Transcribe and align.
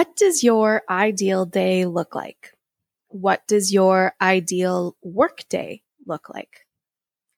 What 0.00 0.16
does 0.16 0.42
your 0.42 0.80
ideal 0.88 1.44
day 1.44 1.84
look 1.84 2.14
like? 2.14 2.54
What 3.08 3.46
does 3.46 3.70
your 3.70 4.14
ideal 4.18 4.96
work 5.02 5.46
day 5.50 5.82
look 6.06 6.30
like? 6.30 6.64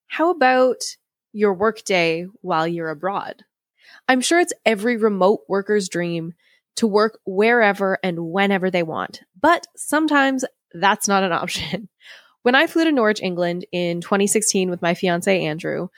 How 0.07 0.31
about 0.31 0.77
your 1.33 1.55
work 1.55 1.83
day 1.83 2.29
while 2.41 2.69
you're 2.69 2.91
abroad? 2.91 3.43
I'm 4.07 4.21
sure 4.21 4.39
it's 4.39 4.53
every 4.65 4.97
remote 4.97 5.41
worker's 5.49 5.89
dream 5.89 6.35
to 6.77 6.87
work 6.87 7.19
wherever 7.27 7.99
and 8.01 8.31
whenever 8.31 8.71
they 8.71 8.85
want, 8.85 9.23
but 9.41 9.67
sometimes 9.77 10.45
that's 10.73 11.09
not 11.09 11.25
an 11.25 11.33
option. 11.33 11.89
When 12.43 12.55
I 12.55 12.69
flew 12.69 12.85
to 12.85 12.93
Norwich, 12.93 13.23
England 13.23 13.67
in 13.73 14.01
2016 14.01 14.71
with 14.71 14.83
my 14.83 14.95
fiance 14.95 15.45
Andrew, 15.45 15.89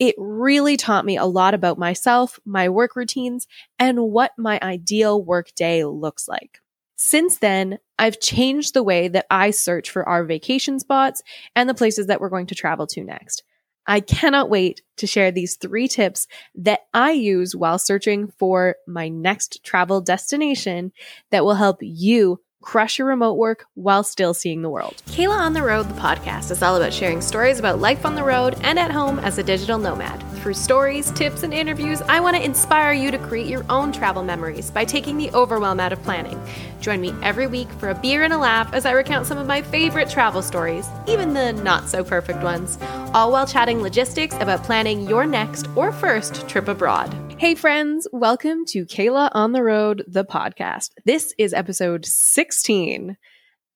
it 0.00 0.14
really 0.18 0.78
taught 0.78 1.04
me 1.04 1.18
a 1.18 1.26
lot 1.26 1.52
about 1.52 1.78
myself, 1.78 2.40
my 2.46 2.70
work 2.70 2.96
routines, 2.96 3.46
and 3.78 4.00
what 4.00 4.32
my 4.38 4.58
ideal 4.62 5.22
work 5.22 5.54
day 5.54 5.84
looks 5.84 6.26
like. 6.26 6.60
Since 6.96 7.38
then, 7.38 7.78
I've 7.98 8.18
changed 8.18 8.74
the 8.74 8.82
way 8.82 9.08
that 9.08 9.26
I 9.30 9.50
search 9.52 9.90
for 9.90 10.08
our 10.08 10.24
vacation 10.24 10.80
spots 10.80 11.22
and 11.54 11.68
the 11.68 11.74
places 11.74 12.06
that 12.06 12.20
we're 12.20 12.30
going 12.30 12.46
to 12.46 12.54
travel 12.54 12.86
to 12.88 13.04
next. 13.04 13.42
I 13.86 14.00
cannot 14.00 14.50
wait 14.50 14.82
to 14.98 15.06
share 15.06 15.30
these 15.30 15.56
three 15.56 15.88
tips 15.88 16.26
that 16.54 16.80
I 16.94 17.12
use 17.12 17.54
while 17.56 17.78
searching 17.78 18.28
for 18.38 18.76
my 18.86 19.08
next 19.08 19.62
travel 19.64 20.00
destination 20.00 20.92
that 21.30 21.44
will 21.44 21.54
help 21.54 21.78
you 21.80 22.40
crush 22.62 22.98
your 22.98 23.08
remote 23.08 23.34
work 23.34 23.66
while 23.74 24.02
still 24.02 24.34
seeing 24.34 24.62
the 24.62 24.70
world. 24.70 25.02
Kayla 25.06 25.38
on 25.38 25.52
the 25.52 25.62
Road, 25.62 25.88
the 25.88 26.00
podcast, 26.00 26.50
is 26.50 26.62
all 26.62 26.76
about 26.76 26.92
sharing 26.92 27.20
stories 27.20 27.58
about 27.58 27.80
life 27.80 28.04
on 28.04 28.14
the 28.14 28.24
road 28.24 28.56
and 28.62 28.78
at 28.78 28.90
home 28.90 29.18
as 29.20 29.38
a 29.38 29.42
digital 29.42 29.78
nomad. 29.78 30.22
Through 30.40 30.54
stories, 30.54 31.10
tips, 31.10 31.42
and 31.42 31.52
interviews, 31.52 32.00
I 32.02 32.20
want 32.20 32.36
to 32.36 32.44
inspire 32.44 32.92
you 32.92 33.10
to 33.10 33.18
create 33.18 33.46
your 33.46 33.64
own 33.68 33.92
travel 33.92 34.22
memories 34.22 34.70
by 34.70 34.84
taking 34.84 35.18
the 35.18 35.30
overwhelm 35.32 35.80
out 35.80 35.92
of 35.92 36.02
planning. 36.02 36.40
Join 36.80 37.00
me 37.00 37.14
every 37.22 37.46
week 37.46 37.70
for 37.72 37.90
a 37.90 37.94
beer 37.94 38.22
and 38.22 38.32
a 38.32 38.38
laugh 38.38 38.72
as 38.72 38.86
I 38.86 38.92
recount 38.92 39.26
some 39.26 39.36
of 39.36 39.46
my 39.46 39.60
favorite 39.60 40.08
travel 40.08 40.40
stories, 40.40 40.88
even 41.06 41.34
the 41.34 41.52
not 41.52 41.88
so 41.88 42.02
perfect 42.02 42.42
ones, 42.42 42.78
all 43.12 43.32
while 43.32 43.46
chatting 43.46 43.82
logistics 43.82 44.34
about 44.36 44.64
planning 44.64 45.08
your 45.08 45.26
next 45.26 45.68
or 45.76 45.92
first 45.92 46.48
trip 46.48 46.68
abroad. 46.68 47.29
Hey, 47.40 47.54
friends, 47.54 48.06
welcome 48.12 48.66
to 48.66 48.84
Kayla 48.84 49.30
on 49.32 49.52
the 49.52 49.62
Road, 49.62 50.04
the 50.06 50.26
podcast. 50.26 50.90
This 51.06 51.32
is 51.38 51.54
episode 51.54 52.04
16. 52.04 53.16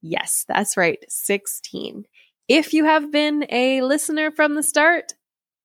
Yes, 0.02 0.44
that's 0.46 0.76
right, 0.76 1.02
16. 1.08 2.04
If 2.46 2.74
you 2.74 2.84
have 2.84 3.10
been 3.10 3.46
a 3.48 3.80
listener 3.80 4.30
from 4.30 4.54
the 4.54 4.62
start, 4.62 5.14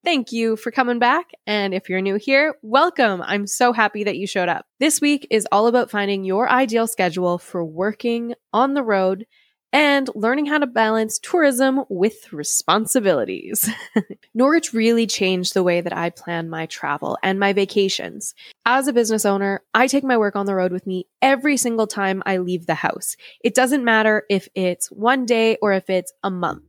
thank 0.06 0.32
you 0.32 0.56
for 0.56 0.72
coming 0.72 0.98
back. 0.98 1.32
And 1.46 1.74
if 1.74 1.90
you're 1.90 2.00
new 2.00 2.16
here, 2.16 2.56
welcome. 2.62 3.22
I'm 3.22 3.46
so 3.46 3.74
happy 3.74 4.06
that 4.06 4.16
you 4.16 4.28
showed 4.28 4.48
up. 4.48 4.66
This 4.80 5.02
week 5.02 5.28
is 5.30 5.46
all 5.52 5.68
about 5.68 5.92
finding 5.92 6.24
your 6.24 6.50
ideal 6.50 6.88
schedule 6.88 7.38
for 7.38 7.66
working 7.66 8.34
on 8.54 8.76
the 8.76 8.84
road 8.84 9.26
and 9.72 10.10
learning 10.16 10.48
how 10.48 10.58
to 10.58 10.68
balance 10.68 11.20
tourism 11.20 11.84
with 11.90 12.34
responsibilities. 12.34 13.70
Norwich 14.34 14.74
really 14.74 15.06
changed 15.06 15.54
the 15.54 15.64
way 15.64 15.82
that 15.82 15.96
I 15.96 16.10
plan 16.10 16.50
my 16.50 16.66
travel 16.66 17.18
and 17.22 17.40
my 17.40 17.54
vacations. 17.54 18.34
As 18.66 18.88
a 18.88 18.94
business 18.94 19.26
owner, 19.26 19.62
I 19.74 19.88
take 19.88 20.04
my 20.04 20.18
work 20.18 20.36
on 20.36 20.46
the 20.46 20.56
road 20.56 20.72
with 20.72 20.88
me 20.88 21.08
every 21.22 21.58
single 21.58 21.88
time 21.88 22.24
I 22.26 22.38
leave 22.38 22.66
the 22.66 22.76
house. 22.76 23.16
It 23.44 23.54
doesn't 23.54 23.84
matter 23.84 24.24
if 24.30 24.48
it's 24.56 24.88
one 24.88 25.26
day 25.26 25.58
or 25.62 25.74
if 25.74 25.90
it's 25.90 26.14
a 26.24 26.32
month. 26.32 26.64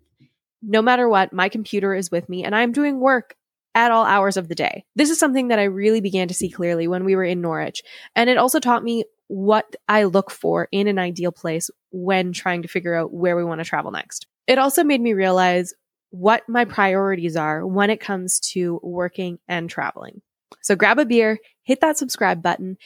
No 0.63 0.83
matter 0.83 1.09
what, 1.09 1.33
my 1.33 1.49
computer 1.49 1.95
is 1.95 2.11
with 2.11 2.29
me 2.29 2.45
and 2.45 2.55
I'm 2.55 2.73
doing 2.73 3.01
work 3.01 3.35
at 3.75 3.93
all 3.93 4.05
hours 4.05 4.37
of 4.37 4.49
the 4.49 4.55
day. 4.55 4.85
This 4.97 5.11
is 5.11 5.19
something 5.19 5.49
that 5.49 5.59
I 5.59 5.65
really 5.65 6.01
began 6.01 6.29
to 6.29 6.35
see 6.35 6.51
clearly 6.51 6.89
when 6.89 7.05
we 7.05 7.17
were 7.17 7.25
in 7.25 7.41
Norwich. 7.41 7.83
And 8.17 8.29
it 8.29 8.37
also 8.37 8.61
taught 8.61 8.83
me 8.83 9.05
what 9.31 9.77
I 9.89 10.05
look 10.05 10.29
for 10.29 10.67
in 10.73 10.89
an 10.89 10.99
ideal 10.99 11.31
place 11.31 11.71
when 11.93 12.33
trying 12.33 12.63
to 12.63 12.69
figure 12.69 12.97
out 12.97 13.13
where 13.13 13.37
we 13.37 13.45
want 13.45 13.61
to 13.61 13.65
travel 13.65 13.93
next. 13.93 14.27
It 14.49 14.59
also 14.59 14.83
made 14.83 15.01
me 15.01 15.13
realize 15.13 15.73
what 16.11 16.43
my 16.49 16.65
priorities 16.65 17.37
are 17.37 17.65
when 17.65 17.91
it 17.91 18.01
comes 18.01 18.41
to 18.41 18.81
working 18.83 19.39
and 19.47 19.71
traveling. 19.71 20.21
So 20.63 20.75
grab 20.75 20.99
a 20.99 21.05
beer, 21.05 21.39
hit 21.63 21.81
that 21.81 21.97
subscribe 21.97 22.43
button, 22.43 22.77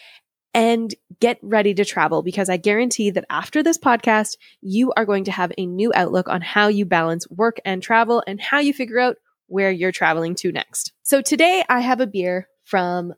and 0.52 0.94
get 1.18 1.38
ready 1.40 1.72
to 1.72 1.84
travel 1.84 2.22
because 2.22 2.50
I 2.50 2.58
guarantee 2.58 3.08
that 3.08 3.24
after 3.30 3.62
this 3.62 3.78
podcast, 3.78 4.36
you 4.60 4.92
are 4.98 5.06
going 5.06 5.24
to 5.24 5.32
have 5.32 5.50
a 5.56 5.64
new 5.64 5.92
outlook 5.94 6.28
on 6.28 6.42
how 6.42 6.68
you 6.68 6.84
balance 6.84 7.26
work 7.30 7.56
and 7.64 7.82
travel 7.82 8.22
and 8.26 8.38
how 8.38 8.58
you 8.58 8.74
figure 8.74 8.98
out 8.98 9.16
where 9.46 9.70
you're 9.70 9.92
traveling 9.92 10.34
to 10.34 10.52
next. 10.52 10.92
So 11.04 11.22
today 11.22 11.64
I 11.70 11.80
have 11.80 12.00
a 12.00 12.06
beer 12.06 12.48
from 12.64 13.14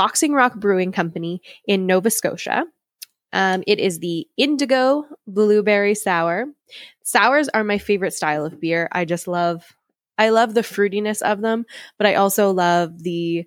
Boxing 0.00 0.32
Rock 0.32 0.54
Brewing 0.54 0.92
Company 0.92 1.42
in 1.66 1.84
Nova 1.84 2.08
Scotia. 2.08 2.64
Um, 3.34 3.62
it 3.66 3.78
is 3.78 3.98
the 3.98 4.26
Indigo 4.38 5.04
Blueberry 5.26 5.94
Sour. 5.94 6.46
Sours 7.02 7.50
are 7.50 7.64
my 7.64 7.76
favorite 7.76 8.14
style 8.14 8.46
of 8.46 8.58
beer. 8.58 8.88
I 8.92 9.04
just 9.04 9.28
love, 9.28 9.62
I 10.16 10.30
love 10.30 10.54
the 10.54 10.62
fruitiness 10.62 11.20
of 11.20 11.42
them, 11.42 11.66
but 11.98 12.06
I 12.06 12.14
also 12.14 12.50
love 12.50 13.02
the 13.02 13.44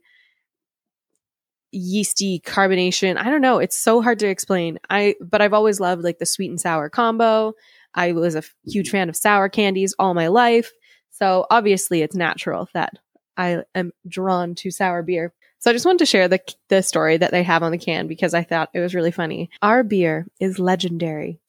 yeasty 1.72 2.40
carbonation. 2.46 3.18
I 3.18 3.32
don't 3.32 3.42
know. 3.42 3.58
It's 3.58 3.76
so 3.76 4.04
hard 4.04 4.20
to 4.20 4.28
explain. 4.28 4.78
I, 4.92 5.16
but 5.22 5.42
I've 5.42 5.54
always 5.54 5.80
loved 5.80 6.04
like 6.04 6.20
the 6.20 6.28
sweet 6.28 6.52
and 6.52 6.62
sour 6.62 6.88
combo. 6.88 7.54
I 7.96 8.12
was 8.12 8.36
a 8.36 8.44
huge 8.64 8.92
fan 8.92 9.10
of 9.10 9.16
sour 9.16 9.50
candies 9.50 9.96
all 9.98 10.14
my 10.14 10.28
life. 10.28 10.72
So 11.10 11.48
obviously 11.50 12.04
it's 12.04 12.16
natural 12.16 12.70
that 12.76 13.00
I 13.38 13.64
am 13.74 13.92
drawn 14.08 14.54
to 14.54 14.70
sour 14.70 15.02
beer. 15.02 15.34
So 15.64 15.70
I 15.72 15.74
just 15.74 15.86
wanted 15.86 16.00
to 16.00 16.06
share 16.06 16.28
the, 16.28 16.42
the 16.68 16.84
story 16.84 17.16
that 17.16 17.32
they 17.32 17.42
have 17.42 17.64
on 17.64 17.72
the 17.72 17.78
can 17.78 18.06
because 18.06 18.34
I 18.34 18.44
thought 18.44 18.70
it 18.74 18.82
was 18.82 18.94
really 18.94 19.12
funny. 19.12 19.50
Our 19.62 19.82
beer 19.82 20.28
is 20.38 20.60
legendary. 20.60 21.40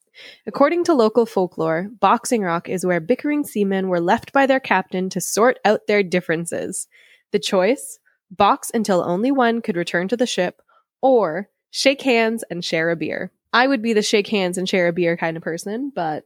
According 0.47 0.85
to 0.85 0.93
local 0.93 1.25
folklore, 1.25 1.89
Boxing 1.99 2.41
Rock 2.41 2.69
is 2.69 2.85
where 2.85 3.01
bickering 3.01 3.43
seamen 3.43 3.89
were 3.89 3.99
left 3.99 4.31
by 4.31 4.45
their 4.45 4.61
captain 4.61 5.09
to 5.09 5.19
sort 5.19 5.59
out 5.65 5.87
their 5.87 6.01
differences. 6.01 6.87
The 7.33 7.39
choice 7.39 7.99
box 8.31 8.71
until 8.73 9.03
only 9.03 9.33
one 9.33 9.61
could 9.61 9.75
return 9.75 10.07
to 10.07 10.15
the 10.15 10.25
ship, 10.25 10.61
or 11.01 11.49
shake 11.69 12.01
hands 12.01 12.45
and 12.49 12.63
share 12.63 12.91
a 12.91 12.95
beer. 12.95 13.33
I 13.51 13.67
would 13.67 13.81
be 13.81 13.91
the 13.91 14.01
shake 14.01 14.27
hands 14.27 14.57
and 14.57 14.67
share 14.69 14.87
a 14.87 14.93
beer 14.93 15.17
kind 15.17 15.35
of 15.35 15.43
person, 15.43 15.91
but 15.93 16.23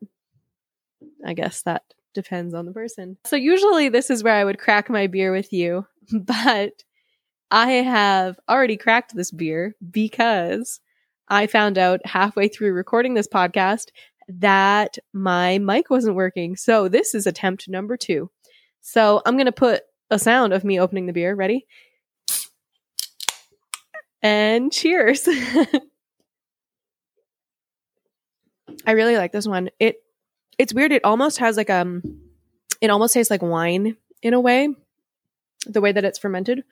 I 1.26 1.34
guess 1.34 1.64
that 1.64 1.86
depends 2.14 2.54
on 2.54 2.68
the 2.68 2.72
person. 2.72 3.18
So 3.26 3.36
usually 3.36 3.90
this 3.90 4.12
is 4.12 4.24
where 4.24 4.36
I 4.36 4.44
would 4.44 4.60
crack 4.60 4.92
my 4.92 5.08
beer 5.08 5.32
with 5.32 5.52
you, 5.52 5.88
but 6.14 6.84
I 7.52 7.72
have 7.72 8.40
already 8.48 8.78
cracked 8.78 9.16
this 9.16 9.32
beer 9.32 9.76
because 9.90 10.80
I 11.28 11.48
found 11.48 11.78
out 11.78 12.06
halfway 12.06 12.48
through 12.48 12.74
recording 12.74 13.14
this 13.16 13.28
podcast 13.28 13.88
that 14.28 15.00
my 15.14 15.58
mic 15.58 15.90
wasn't 15.90 16.16
working. 16.16 16.56
So 16.56 16.88
this 16.88 17.16
is 17.16 17.26
attempt 17.26 17.68
number 17.68 17.98
two. 17.98 18.30
So 18.82 19.22
I'm 19.26 19.36
going 19.36 19.48
to 19.48 19.52
put 19.52 19.82
a 20.12 20.20
sound 20.20 20.54
of 20.54 20.64
me 20.64 20.80
opening 20.80 21.08
the 21.08 21.14
beer. 21.14 21.34
Ready? 21.36 21.66
And 24.22 24.72
cheers. 24.72 25.28
I 28.86 28.92
really 28.92 29.18
like 29.18 29.32
this 29.32 29.48
one. 29.48 29.72
It 29.80 29.98
it's 30.58 30.74
weird. 30.74 30.92
It 30.92 31.06
almost 31.06 31.40
has 31.40 31.58
like 31.58 31.70
um 31.70 32.04
it 32.82 32.90
almost 32.90 33.14
tastes 33.14 33.32
like 33.32 33.42
wine 33.42 33.98
in 34.22 34.34
a 34.34 34.40
way. 34.40 34.70
The 35.66 35.82
way 35.82 35.92
that 35.92 36.06
it's 36.06 36.20
fermented 36.20 36.64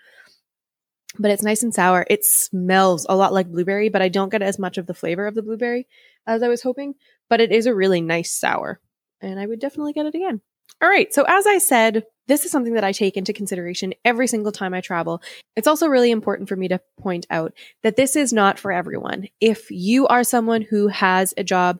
but 1.19 1.31
it's 1.31 1.43
nice 1.43 1.63
and 1.63 1.73
sour. 1.73 2.05
It 2.09 2.25
smells 2.25 3.05
a 3.09 3.15
lot 3.15 3.33
like 3.33 3.49
blueberry, 3.49 3.89
but 3.89 4.01
I 4.01 4.09
don't 4.09 4.29
get 4.29 4.41
as 4.41 4.59
much 4.59 4.77
of 4.77 4.85
the 4.85 4.93
flavor 4.93 5.27
of 5.27 5.35
the 5.35 5.41
blueberry 5.41 5.87
as 6.25 6.43
I 6.43 6.47
was 6.47 6.61
hoping. 6.61 6.95
But 7.29 7.41
it 7.41 7.51
is 7.51 7.65
a 7.65 7.75
really 7.75 8.01
nice 8.01 8.31
sour, 8.31 8.79
and 9.21 9.39
I 9.39 9.45
would 9.45 9.59
definitely 9.59 9.93
get 9.93 10.05
it 10.05 10.15
again. 10.15 10.41
All 10.81 10.89
right. 10.89 11.13
So, 11.13 11.25
as 11.27 11.47
I 11.47 11.57
said, 11.57 12.03
this 12.27 12.43
is 12.43 12.51
something 12.51 12.73
that 12.73 12.83
I 12.83 12.91
take 12.91 13.15
into 13.15 13.33
consideration 13.33 13.93
every 14.03 14.27
single 14.27 14.51
time 14.51 14.73
I 14.73 14.81
travel. 14.81 15.21
It's 15.55 15.67
also 15.67 15.87
really 15.87 16.11
important 16.11 16.49
for 16.49 16.55
me 16.55 16.67
to 16.67 16.81
point 16.99 17.25
out 17.29 17.53
that 17.83 17.95
this 17.95 18.15
is 18.15 18.33
not 18.33 18.59
for 18.59 18.71
everyone. 18.71 19.27
If 19.39 19.71
you 19.71 20.07
are 20.07 20.23
someone 20.23 20.61
who 20.61 20.87
has 20.89 21.33
a 21.37 21.43
job 21.43 21.79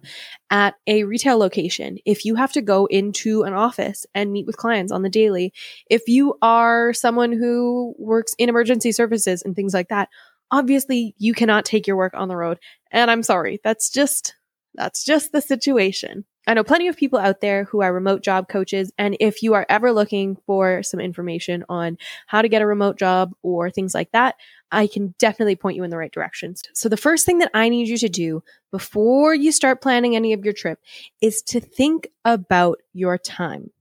at 0.50 0.76
a 0.88 1.04
retail 1.04 1.38
location, 1.38 1.98
if 2.06 2.24
you 2.24 2.36
have 2.36 2.54
to 2.54 2.62
go 2.62 2.86
into 2.86 3.44
an 3.44 3.54
office 3.54 4.06
and 4.16 4.32
meet 4.32 4.48
with 4.48 4.58
clients 4.58 4.92
on 4.92 5.04
the 5.04 5.10
daily, 5.10 5.54
if 5.90 6.08
you 6.08 6.36
are 6.42 6.94
someone 6.94 7.34
who 7.34 7.94
works 8.00 8.34
in 8.38 8.50
emergency 8.50 8.94
services 8.94 9.44
and 9.44 9.56
things 9.56 9.74
like 9.74 9.90
that, 9.90 10.08
obviously 10.50 11.14
you 11.18 11.34
cannot 11.34 11.66
take 11.66 11.88
your 11.88 11.98
work 11.98 12.14
on 12.16 12.30
the 12.30 12.38
road. 12.38 12.58
And 12.92 13.12
I'm 13.12 13.24
sorry. 13.24 13.60
That's 13.64 13.90
just, 13.90 14.36
that's 14.76 15.04
just 15.04 15.34
the 15.34 15.42
situation. 15.42 16.24
I 16.48 16.54
know 16.54 16.64
plenty 16.64 16.88
of 16.88 16.96
people 16.96 17.20
out 17.20 17.42
there 17.42 17.66
who 17.66 17.82
are 17.82 17.94
remote 17.94 18.24
job 18.24 18.48
coaches. 18.48 18.92
And 18.98 19.18
if 19.20 19.44
you 19.44 19.54
are 19.54 19.66
ever 19.68 19.92
looking 19.92 20.38
for 20.46 20.82
some 20.82 21.02
information 21.02 21.66
on 21.68 21.98
how 22.26 22.42
to 22.42 22.48
get 22.48 22.62
a 22.62 22.66
remote 22.66 22.98
job 22.98 23.34
or 23.44 23.70
things 23.70 23.94
like 23.94 24.14
that, 24.14 24.36
I 24.72 24.88
can 24.88 25.14
definitely 25.20 25.58
point 25.58 25.76
you 25.76 25.84
in 25.84 25.90
the 25.90 25.98
right 25.98 26.12
directions. 26.12 26.64
So 26.74 26.88
the 26.88 26.96
first 26.96 27.26
thing 27.26 27.40
that 27.40 27.52
I 27.54 27.68
need 27.68 27.90
you 27.90 27.98
to 27.98 28.10
do 28.10 28.44
before 28.72 29.36
you 29.36 29.52
start 29.52 29.82
planning 29.82 30.16
any 30.16 30.32
of 30.32 30.46
your 30.46 30.54
trip 30.54 30.80
is 31.22 31.42
to 31.44 31.60
think 31.60 32.08
about 32.24 32.80
your 32.94 33.18
time 33.18 33.72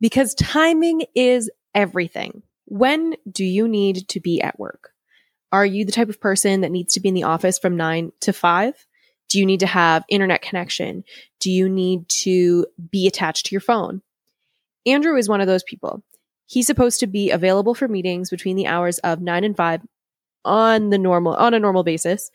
because 0.00 0.34
timing 0.34 1.04
is 1.14 1.50
everything. 1.72 2.42
When 2.64 3.14
do 3.30 3.44
you 3.44 3.68
need 3.68 4.08
to 4.08 4.20
be 4.20 4.42
at 4.42 4.58
work? 4.58 4.92
Are 5.52 5.64
you 5.64 5.84
the 5.84 5.92
type 5.92 6.08
of 6.08 6.20
person 6.20 6.62
that 6.62 6.72
needs 6.72 6.94
to 6.94 7.00
be 7.00 7.08
in 7.08 7.14
the 7.14 7.22
office 7.22 7.58
from 7.60 7.76
nine 7.76 8.12
to 8.20 8.32
five? 8.32 8.87
Do 9.28 9.38
you 9.38 9.46
need 9.46 9.60
to 9.60 9.66
have 9.66 10.04
internet 10.08 10.42
connection? 10.42 11.04
Do 11.40 11.50
you 11.50 11.68
need 11.68 12.08
to 12.08 12.66
be 12.90 13.06
attached 13.06 13.46
to 13.46 13.52
your 13.52 13.60
phone? 13.60 14.02
Andrew 14.86 15.16
is 15.16 15.28
one 15.28 15.40
of 15.40 15.46
those 15.46 15.62
people. 15.62 16.02
He's 16.46 16.66
supposed 16.66 17.00
to 17.00 17.06
be 17.06 17.30
available 17.30 17.74
for 17.74 17.88
meetings 17.88 18.30
between 18.30 18.56
the 18.56 18.66
hours 18.66 18.98
of 19.00 19.20
9 19.20 19.44
and 19.44 19.56
5 19.56 19.82
on 20.44 20.88
the 20.88 20.98
normal 20.98 21.34
on 21.34 21.52
a 21.52 21.58
normal 21.58 21.82
basis 21.82 22.30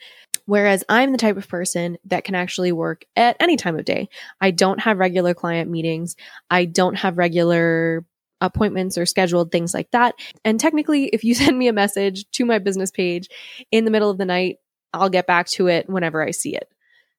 whereas 0.46 0.84
I'm 0.90 1.12
the 1.12 1.18
type 1.18 1.38
of 1.38 1.48
person 1.48 1.98
that 2.06 2.24
can 2.24 2.36
actually 2.36 2.72
work 2.72 3.06
at 3.16 3.38
any 3.40 3.56
time 3.56 3.78
of 3.78 3.86
day. 3.86 4.10
I 4.42 4.52
don't 4.52 4.80
have 4.80 4.98
regular 4.98 5.34
client 5.34 5.70
meetings. 5.70 6.16
I 6.50 6.66
don't 6.66 6.96
have 6.96 7.18
regular 7.18 8.06
appointments 8.42 8.98
or 8.98 9.06
scheduled 9.06 9.52
things 9.52 9.74
like 9.74 9.92
that. 9.92 10.16
And 10.44 10.60
technically, 10.60 11.06
if 11.06 11.24
you 11.24 11.34
send 11.36 11.58
me 11.58 11.68
a 11.68 11.74
message 11.74 12.30
to 12.32 12.46
my 12.46 12.60
business 12.60 12.92
page 12.92 13.30
in 13.72 13.86
the 13.86 13.92
middle 13.92 14.10
of 14.10 14.18
the 14.18 14.26
night, 14.26 14.58
I'll 14.94 15.10
get 15.10 15.28
back 15.28 15.48
to 15.48 15.68
it 15.68 15.90
whenever 15.90 16.22
I 16.22 16.32
see 16.32 16.56
it. 16.56 16.70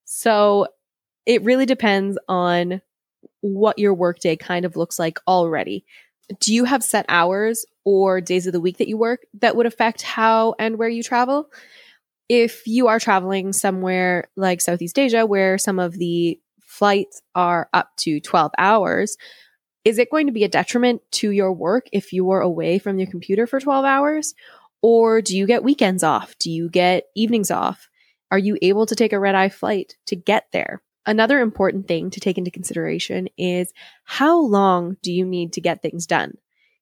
So 0.05 0.67
it 1.27 1.43
really 1.43 1.67
depends 1.67 2.19
on 2.29 2.81
what 3.41 3.79
your 3.79 3.95
workday 3.95 4.37
kind 4.37 4.65
of 4.65 4.77
looks 4.77 4.99
like 4.99 5.19
already. 5.27 5.85
Do 6.41 6.55
you 6.55 6.65
have 6.65 6.83
set 6.83 7.05
hours 7.09 7.67
or 7.85 8.21
days 8.21 8.47
of 8.47 8.53
the 8.53 8.61
week 8.61 8.79
that 8.79 8.89
you 8.89 8.97
work 8.97 9.27
that 9.41 9.57
would 9.57 9.67
affect 9.67 10.03
how 10.03 10.55
and 10.59 10.79
where 10.79 10.89
you 10.89 11.03
travel? 11.03 11.51
If 12.29 12.67
you 12.67 12.89
are 12.89 12.99
traveling 12.99 13.53
somewhere 13.53 14.29
like 14.37 14.61
Southeast 14.63 14.99
Asia, 14.99 15.27
where 15.27 15.59
some 15.59 15.79
of 15.79 15.93
the 15.93 16.41
flights 16.63 17.21
are 17.35 17.69
up 17.75 17.91
to 17.99 18.21
12 18.21 18.53
hours, 18.57 19.19
is 19.85 19.99
it 19.99 20.11
going 20.11 20.27
to 20.27 20.33
be 20.33 20.45
a 20.45 20.49
detriment 20.49 21.03
to 21.13 21.31
your 21.31 21.53
work 21.53 21.87
if 21.93 22.13
you 22.13 22.31
are 22.31 22.41
away 22.41 22.79
from 22.79 22.99
your 22.99 23.11
computer 23.11 23.47
for 23.47 23.61
12 23.61 23.85
hours? 23.85 24.35
Or 24.81 25.21
do 25.21 25.37
you 25.37 25.47
get 25.47 25.63
weekends 25.63 26.03
off? 26.03 26.37
Do 26.39 26.51
you 26.51 26.71
get 26.71 27.05
evenings 27.15 27.51
off? 27.51 27.89
Are 28.35 28.39
you 28.39 28.59
able 28.63 28.85
to 28.87 28.97
take 28.97 29.13
a 29.13 29.21
red 29.21 29.37
eye 29.37 29.49
flight 29.49 29.95
to 30.07 30.17
get 30.17 30.49
there? 30.53 30.83
Another 31.07 31.39
important 31.39 31.87
thing 31.87 32.11
to 32.11 32.19
take 32.19 32.37
into 32.37 32.51
consideration 32.51 33.29
is 33.39 33.73
how 34.03 34.41
long 34.41 34.97
do 35.05 35.13
you 35.13 35.25
need 35.25 35.53
to 35.53 35.61
get 35.61 35.83
things 35.83 36.05
done? 36.05 36.37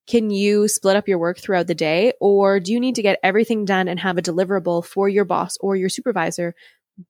Can 0.07 0.31
you 0.31 0.67
split 0.67 0.97
up 0.97 1.09
your 1.09 1.19
work 1.19 1.39
throughout 1.39 1.67
the 1.67 1.75
day 1.75 2.15
or 2.23 2.59
do 2.59 2.73
you 2.73 2.81
need 2.81 2.95
to 2.95 3.03
get 3.03 3.19
everything 3.23 3.67
done 3.67 3.87
and 3.87 4.01
have 4.01 4.17
a 4.17 4.23
deliverable 4.23 4.83
for 4.83 5.11
your 5.11 5.27
boss 5.27 5.59
or 5.61 5.77
your 5.77 5.91
supervisor 5.91 6.55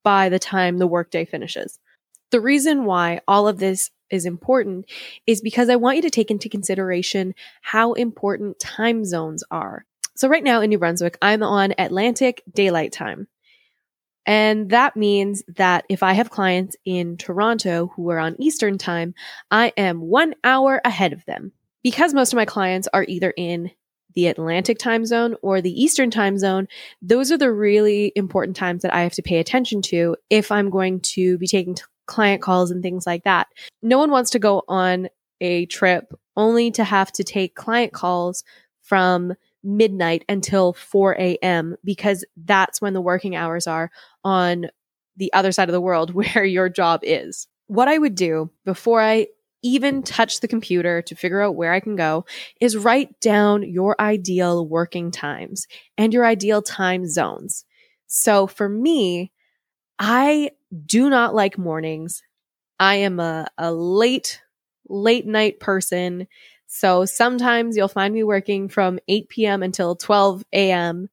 by 0.03 0.29
the 0.29 0.41
time 0.41 0.79
the 0.79 0.89
workday 0.89 1.25
finishes? 1.25 1.79
The 2.33 2.41
reason 2.41 2.85
why 2.85 3.21
all 3.29 3.47
of 3.47 3.59
this 3.59 3.93
is 4.11 4.27
important 4.27 4.87
is 5.25 5.41
because 5.41 5.69
I 5.69 5.77
want 5.77 5.99
you 5.99 6.03
to 6.03 6.11
take 6.11 6.33
into 6.33 6.49
consideration 6.49 7.37
how 7.61 7.93
important 7.93 8.59
time 8.59 9.05
zones 9.05 9.45
are. 9.53 9.87
So 10.17 10.27
right 10.27 10.43
now 10.43 10.63
in 10.63 10.71
New 10.71 10.81
Brunswick, 10.81 11.17
I'm 11.23 11.45
on 11.45 11.75
Atlantic 11.79 12.43
Daylight 12.53 12.91
Time. 12.91 13.29
And 14.27 14.71
that 14.71 14.97
means 14.97 15.43
that 15.57 15.85
if 15.89 16.03
I 16.03 16.13
have 16.13 16.31
clients 16.31 16.77
in 16.85 17.17
Toronto 17.17 17.93
who 17.97 18.11
are 18.11 18.19
on 18.19 18.41
Eastern 18.41 18.79
time, 18.79 19.15
I 19.51 19.73
am 19.77 20.01
one 20.01 20.35
hour 20.45 20.81
ahead 20.85 21.13
of 21.13 21.25
them. 21.25 21.53
Because 21.83 22.15
most 22.15 22.33
of 22.33 22.37
my 22.37 22.45
clients 22.45 22.89
are 22.93 23.05
either 23.09 23.35
in 23.37 23.73
the 24.15 24.29
Atlantic 24.29 24.79
time 24.79 25.05
zone 25.05 25.35
or 25.43 25.61
the 25.61 25.83
Eastern 25.83 26.11
time 26.11 26.39
zone, 26.39 26.69
those 27.01 27.33
are 27.33 27.39
the 27.39 27.53
really 27.53 28.13
important 28.15 28.57
times 28.57 28.83
that 28.83 28.95
I 28.95 29.03
have 29.03 29.15
to 29.15 29.23
pay 29.23 29.39
attention 29.39 29.83
to 29.83 30.17
if 30.31 30.53
I'm 30.53 30.71
going 30.71 31.01
to 31.01 31.39
be 31.39 31.47
taking 31.47 31.75
t- 31.75 31.83
client 32.07 32.43
calls 32.43 32.71
and 32.71 32.83
things 32.83 33.07
like 33.07 33.25
that. 33.25 33.49
No 33.83 33.99
one 33.99 34.11
wants 34.11 34.31
to 34.31 34.39
go 34.39 34.63
on 34.69 35.09
a 35.41 35.67
trip 35.67 36.13
only 36.37 36.71
to 36.73 36.85
have 36.85 37.11
to 37.13 37.25
take 37.25 37.55
client 37.55 37.93
calls 37.93 38.45
from 38.83 39.35
midnight 39.65 40.25
until 40.29 40.73
4 40.73 41.15
a.m. 41.19 41.77
because 41.85 42.25
that's 42.37 42.81
when 42.81 42.95
the 42.95 43.01
working 43.01 43.37
hours 43.37 43.67
are 43.67 43.91
on 44.25 44.67
the 45.17 45.33
other 45.33 45.53
side 45.53 45.69
of 45.69 45.73
the 45.73 45.81
world 45.81 46.15
where 46.15 46.45
your 46.45 46.69
job 46.69 47.01
is. 47.03 47.47
What 47.67 47.89
I 47.89 47.99
would 47.99 48.15
do 48.15 48.51
before 48.65 49.01
I 49.01 49.29
even 49.63 50.03
touch 50.03 50.41
the 50.41 50.49
computer 50.49 51.03
to 51.03 51.15
figure 51.15 51.41
out 51.41 51.55
where 51.55 51.73
I 51.73 51.81
can 51.81 51.95
go 51.95 52.25
is 52.61 52.77
write 52.77 53.21
down 53.21 53.63
your 53.63 53.95
ideal 54.01 54.67
working 54.67 55.11
times 55.11 55.67
and 55.97 56.13
your 56.13 56.27
ideal 56.27 56.63
time 56.63 57.09
zones. 57.09 57.65
So 58.09 58.47
for 58.47 58.69
me, 58.69 59.33
I 59.99 60.51
do 60.85 61.09
not 61.09 61.35
like 61.35 61.57
mornings. 61.59 62.23
I 62.81 62.97
am 62.97 63.21
a, 63.21 63.47
a 63.57 63.73
late, 63.73 64.43
late 64.89 65.27
night 65.27 65.61
person. 65.61 66.27
So 66.75 67.05
sometimes 67.05 67.77
you'll 67.77 67.87
find 67.87 68.15
me 68.15 68.23
working 68.23 68.67
from 68.71 68.99
8 69.07 69.29
p.m. 69.29 69.63
until 69.63 69.95
12 69.95 70.43
a.m., 70.55 71.11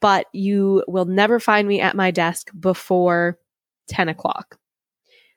but 0.00 0.26
you 0.32 0.82
will 0.88 1.04
never 1.04 1.38
find 1.38 1.68
me 1.68 1.80
at 1.80 1.94
my 1.94 2.10
desk 2.10 2.50
before 2.58 3.38
10 3.86 4.08
o'clock. 4.08 4.58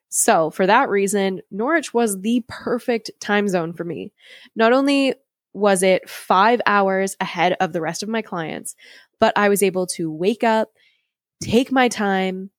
So 0.10 0.50
for 0.50 0.66
that 0.66 0.90
reason, 0.90 1.42
Norwich 1.52 1.94
was 1.94 2.20
the 2.20 2.44
perfect 2.48 3.12
time 3.20 3.48
zone 3.48 3.74
for 3.74 3.84
me. 3.84 4.12
Not 4.56 4.74
only 4.74 5.14
was 5.54 5.84
it 5.84 6.10
five 6.10 6.60
hours 6.66 7.16
ahead 7.20 7.56
of 7.60 7.72
the 7.72 7.82
rest 7.82 8.02
of 8.02 8.10
my 8.10 8.24
clients, 8.24 8.76
but 9.20 9.32
I 9.38 9.50
was 9.50 9.62
able 9.62 9.86
to 9.88 10.12
wake 10.12 10.44
up, 10.44 10.70
take 11.40 11.72
my 11.72 11.88
time, 11.88 12.50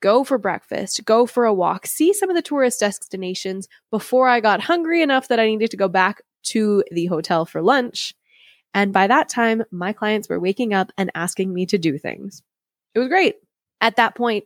go 0.00 0.24
for 0.24 0.38
breakfast, 0.38 1.04
go 1.04 1.26
for 1.26 1.44
a 1.44 1.52
walk, 1.52 1.86
see 1.86 2.14
some 2.14 2.30
of 2.30 2.34
the 2.34 2.40
tourist 2.40 2.80
destinations 2.80 3.68
before 3.90 4.26
I 4.26 4.40
got 4.40 4.62
hungry 4.62 5.02
enough 5.02 5.28
that 5.28 5.38
I 5.38 5.46
needed 5.46 5.70
to 5.72 5.76
go 5.76 5.86
back 5.86 6.22
to 6.44 6.84
the 6.90 7.06
hotel 7.06 7.44
for 7.44 7.62
lunch. 7.62 8.14
And 8.72 8.92
by 8.92 9.06
that 9.06 9.28
time, 9.28 9.64
my 9.70 9.92
clients 9.92 10.28
were 10.28 10.40
waking 10.40 10.72
up 10.72 10.92
and 10.96 11.10
asking 11.14 11.52
me 11.52 11.66
to 11.66 11.78
do 11.78 11.98
things. 11.98 12.42
It 12.94 12.98
was 12.98 13.08
great. 13.08 13.36
At 13.80 13.96
that 13.96 14.14
point, 14.14 14.44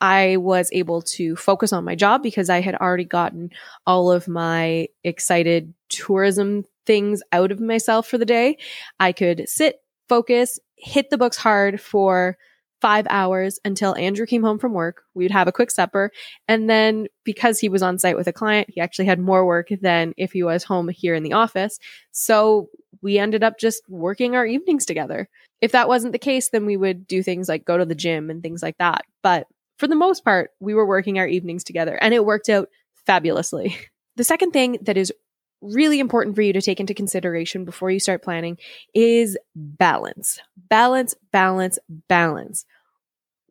I 0.00 0.38
was 0.38 0.70
able 0.72 1.02
to 1.02 1.36
focus 1.36 1.72
on 1.72 1.84
my 1.84 1.94
job 1.94 2.22
because 2.22 2.48
I 2.48 2.60
had 2.60 2.74
already 2.74 3.04
gotten 3.04 3.50
all 3.86 4.10
of 4.10 4.26
my 4.26 4.88
excited 5.04 5.74
tourism 5.88 6.64
things 6.86 7.22
out 7.32 7.52
of 7.52 7.60
myself 7.60 8.08
for 8.08 8.16
the 8.16 8.24
day. 8.24 8.56
I 8.98 9.12
could 9.12 9.48
sit, 9.48 9.76
focus, 10.08 10.58
hit 10.76 11.10
the 11.10 11.18
books 11.18 11.36
hard 11.36 11.80
for 11.80 12.38
five 12.80 13.06
hours 13.10 13.58
until 13.64 13.94
Andrew 13.96 14.26
came 14.26 14.42
home 14.42 14.58
from 14.58 14.72
work. 14.72 15.02
We'd 15.14 15.30
have 15.30 15.48
a 15.48 15.52
quick 15.52 15.70
supper. 15.70 16.10
And 16.48 16.68
then 16.68 17.06
because 17.24 17.58
he 17.58 17.68
was 17.68 17.82
on 17.82 17.98
site 17.98 18.16
with 18.16 18.26
a 18.26 18.32
client, 18.32 18.70
he 18.70 18.80
actually 18.80 19.06
had 19.06 19.18
more 19.18 19.44
work 19.44 19.68
than 19.80 20.14
if 20.16 20.32
he 20.32 20.42
was 20.42 20.64
home 20.64 20.88
here 20.88 21.14
in 21.14 21.22
the 21.22 21.34
office. 21.34 21.78
So 22.12 22.68
we 23.02 23.18
ended 23.18 23.42
up 23.42 23.58
just 23.58 23.82
working 23.88 24.34
our 24.34 24.46
evenings 24.46 24.86
together. 24.86 25.28
If 25.60 25.72
that 25.72 25.88
wasn't 25.88 26.12
the 26.12 26.18
case, 26.18 26.50
then 26.50 26.66
we 26.66 26.76
would 26.76 27.06
do 27.06 27.22
things 27.22 27.48
like 27.48 27.64
go 27.64 27.76
to 27.76 27.84
the 27.84 27.94
gym 27.94 28.30
and 28.30 28.42
things 28.42 28.62
like 28.62 28.78
that. 28.78 29.02
But 29.22 29.46
for 29.78 29.86
the 29.86 29.94
most 29.94 30.24
part, 30.24 30.50
we 30.60 30.74
were 30.74 30.86
working 30.86 31.18
our 31.18 31.26
evenings 31.26 31.64
together 31.64 31.96
and 31.96 32.14
it 32.14 32.24
worked 32.24 32.48
out 32.48 32.68
fabulously. 33.06 33.76
The 34.16 34.24
second 34.24 34.50
thing 34.50 34.76
that 34.82 34.98
is 34.98 35.12
really 35.62 36.00
important 36.00 36.34
for 36.34 36.42
you 36.42 36.52
to 36.52 36.62
take 36.62 36.80
into 36.80 36.94
consideration 36.94 37.64
before 37.64 37.90
you 37.90 38.00
start 38.00 38.22
planning 38.22 38.58
is 38.94 39.36
balance. 39.54 40.40
Balance, 40.68 41.14
balance, 41.32 41.78
balance. 42.08 42.64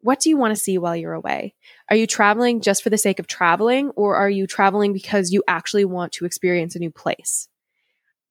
What 0.02 0.20
do 0.20 0.30
you 0.30 0.38
want 0.38 0.56
to 0.56 0.62
see 0.62 0.78
while 0.78 0.96
you're 0.96 1.14
away? 1.14 1.56
Are 1.90 1.96
you 1.96 2.08
traveling 2.08 2.62
just 2.62 2.84
for 2.84 2.90
the 2.90 2.98
sake 2.98 3.20
of 3.20 3.28
traveling, 3.28 3.90
or 3.92 4.16
are 4.16 4.30
you 4.30 4.48
traveling 4.48 4.94
because 4.94 5.32
you 5.32 5.44
actually 5.48 5.86
want 5.86 6.14
to 6.14 6.26
experience 6.26 6.76
a 6.76 6.80
new 6.80 6.92
place? 6.92 7.50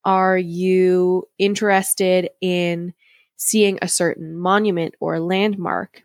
Are 0.04 0.38
you 0.38 1.28
interested 1.38 2.30
in 2.40 2.94
seeing 3.36 3.78
a 3.82 3.88
certain 3.88 4.36
monument 4.36 4.94
or 5.00 5.20
landmark? 5.20 6.04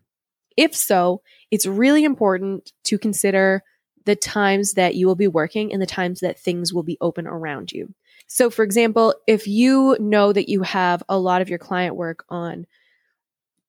If 0.58 0.76
so, 0.76 1.22
it's 1.50 1.66
really 1.66 2.04
important 2.04 2.74
to 2.86 2.98
consider 2.98 3.64
the 4.06 4.16
times 4.16 4.74
that 4.74 4.96
you 4.96 5.08
will 5.08 5.16
be 5.16 5.28
working 5.28 5.72
and 5.72 5.82
the 5.82 5.88
times 5.88 6.20
that 6.20 6.40
things 6.40 6.74
will 6.74 6.84
be 6.84 6.98
open 7.02 7.28
around 7.28 7.72
you. 7.72 7.94
So, 8.28 8.50
for 8.50 8.64
example, 8.64 9.14
if 9.28 9.48
you 9.48 9.98
know 10.00 10.34
that 10.34 10.50
you 10.50 10.64
have 10.64 11.04
a 11.08 11.18
lot 11.18 11.42
of 11.42 11.50
your 11.50 11.60
client 11.60 11.96
work 11.96 12.26
on 12.30 12.66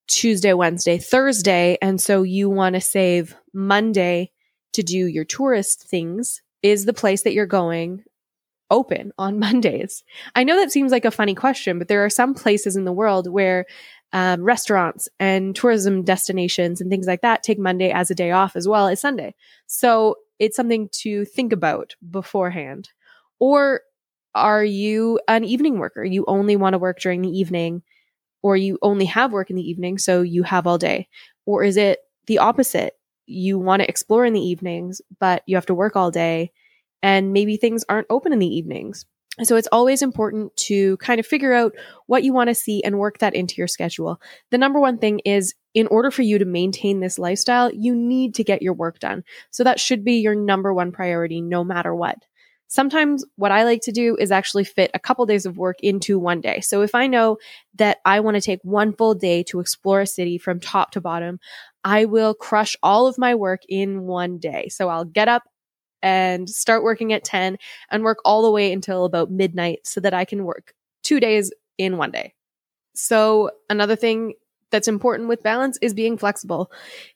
Tuesday, 0.06 0.52
Wednesday, 0.52 0.98
Thursday, 0.98 1.78
and 1.80 2.00
so 2.00 2.22
you 2.22 2.50
want 2.50 2.74
to 2.74 2.80
save 2.80 3.34
Monday 3.52 4.30
to 4.72 4.82
do 4.82 5.06
your 5.06 5.24
tourist 5.24 5.82
things, 5.82 6.42
is 6.62 6.84
the 6.84 6.92
place 6.92 7.22
that 7.22 7.32
you're 7.32 7.46
going 7.46 8.04
open 8.70 9.12
on 9.18 9.38
Mondays? 9.38 10.04
I 10.34 10.44
know 10.44 10.56
that 10.56 10.72
seems 10.72 10.92
like 10.92 11.04
a 11.04 11.10
funny 11.10 11.34
question, 11.34 11.78
but 11.78 11.88
there 11.88 12.04
are 12.04 12.10
some 12.10 12.34
places 12.34 12.76
in 12.76 12.84
the 12.84 12.92
world 12.92 13.30
where 13.30 13.66
um, 14.12 14.42
restaurants 14.42 15.08
and 15.18 15.56
tourism 15.56 16.02
destinations 16.02 16.80
and 16.80 16.90
things 16.90 17.06
like 17.06 17.22
that 17.22 17.42
take 17.42 17.58
Monday 17.58 17.90
as 17.90 18.10
a 18.10 18.14
day 18.14 18.30
off 18.30 18.54
as 18.54 18.68
well 18.68 18.86
as 18.86 19.00
Sunday. 19.00 19.34
So 19.66 20.16
it's 20.38 20.56
something 20.56 20.88
to 21.00 21.24
think 21.24 21.52
about 21.52 21.94
beforehand. 22.10 22.90
Or 23.40 23.80
are 24.34 24.64
you 24.64 25.20
an 25.28 25.44
evening 25.44 25.78
worker? 25.78 26.04
You 26.04 26.24
only 26.26 26.56
want 26.56 26.74
to 26.74 26.78
work 26.78 27.00
during 27.00 27.22
the 27.22 27.36
evening, 27.36 27.82
or 28.42 28.56
you 28.56 28.78
only 28.82 29.06
have 29.06 29.32
work 29.32 29.50
in 29.50 29.56
the 29.56 29.68
evening, 29.68 29.98
so 29.98 30.22
you 30.22 30.42
have 30.42 30.66
all 30.66 30.78
day? 30.78 31.08
Or 31.46 31.62
is 31.62 31.76
it 31.76 32.00
the 32.26 32.38
opposite? 32.38 32.94
You 33.26 33.58
want 33.58 33.80
to 33.80 33.88
explore 33.88 34.24
in 34.24 34.32
the 34.32 34.40
evenings, 34.40 35.00
but 35.18 35.42
you 35.46 35.56
have 35.56 35.66
to 35.66 35.74
work 35.74 35.96
all 35.96 36.10
day, 36.10 36.52
and 37.02 37.32
maybe 37.32 37.56
things 37.56 37.84
aren't 37.88 38.06
open 38.10 38.32
in 38.32 38.38
the 38.38 38.56
evenings. 38.56 39.06
So 39.42 39.56
it's 39.56 39.68
always 39.72 40.00
important 40.00 40.56
to 40.58 40.96
kind 40.98 41.18
of 41.18 41.26
figure 41.26 41.52
out 41.52 41.74
what 42.06 42.22
you 42.22 42.32
want 42.32 42.48
to 42.48 42.54
see 42.54 42.84
and 42.84 42.98
work 42.98 43.18
that 43.18 43.34
into 43.34 43.56
your 43.56 43.66
schedule. 43.66 44.20
The 44.50 44.58
number 44.58 44.78
one 44.78 44.98
thing 44.98 45.20
is 45.24 45.54
in 45.74 45.88
order 45.88 46.12
for 46.12 46.22
you 46.22 46.38
to 46.38 46.44
maintain 46.44 47.00
this 47.00 47.18
lifestyle, 47.18 47.72
you 47.74 47.96
need 47.96 48.34
to 48.36 48.44
get 48.44 48.62
your 48.62 48.74
work 48.74 49.00
done. 49.00 49.24
So 49.50 49.64
that 49.64 49.80
should 49.80 50.04
be 50.04 50.14
your 50.14 50.36
number 50.36 50.72
one 50.72 50.92
priority 50.92 51.40
no 51.40 51.64
matter 51.64 51.92
what. 51.94 52.18
Sometimes 52.68 53.24
what 53.36 53.52
I 53.52 53.64
like 53.64 53.82
to 53.82 53.92
do 53.92 54.16
is 54.16 54.30
actually 54.30 54.64
fit 54.64 54.90
a 54.94 54.98
couple 54.98 55.26
days 55.26 55.46
of 55.46 55.58
work 55.58 55.76
into 55.80 56.18
one 56.18 56.40
day. 56.40 56.60
So 56.60 56.82
if 56.82 56.94
I 56.94 57.06
know 57.06 57.38
that 57.74 57.98
I 58.04 58.20
want 58.20 58.36
to 58.36 58.40
take 58.40 58.60
one 58.62 58.92
full 58.92 59.14
day 59.14 59.42
to 59.44 59.60
explore 59.60 60.00
a 60.00 60.06
city 60.06 60.38
from 60.38 60.60
top 60.60 60.92
to 60.92 61.00
bottom, 61.00 61.38
I 61.82 62.06
will 62.06 62.34
crush 62.34 62.76
all 62.82 63.06
of 63.06 63.18
my 63.18 63.34
work 63.34 63.62
in 63.68 64.02
one 64.02 64.38
day. 64.38 64.68
So 64.70 64.88
I'll 64.88 65.04
get 65.04 65.28
up 65.28 65.42
and 66.04 66.50
start 66.50 66.84
working 66.84 67.14
at 67.14 67.24
10 67.24 67.56
and 67.90 68.04
work 68.04 68.18
all 68.26 68.42
the 68.42 68.50
way 68.50 68.72
until 68.72 69.06
about 69.06 69.30
midnight 69.30 69.80
so 69.84 70.00
that 70.00 70.12
I 70.12 70.26
can 70.26 70.44
work 70.44 70.74
two 71.02 71.18
days 71.18 71.50
in 71.78 71.96
one 71.96 72.10
day. 72.10 72.34
So 72.94 73.50
another 73.70 73.96
thing 73.96 74.34
that's 74.70 74.86
important 74.86 75.30
with 75.30 75.42
balance 75.42 75.78
is 75.80 75.94
being 75.94 76.18
flexible, 76.18 76.70